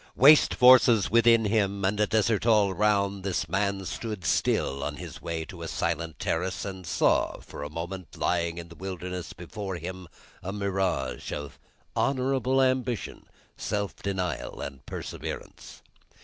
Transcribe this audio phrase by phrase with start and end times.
[0.15, 5.21] Waste forces within him, and a desert all around, this man stood still on his
[5.21, 9.75] way across a silent terrace, and saw for a moment, lying in the wilderness before
[9.75, 10.07] him,
[10.41, 11.59] a mirage of
[11.95, 13.27] honourable ambition,
[13.57, 15.83] self denial, and perseverance.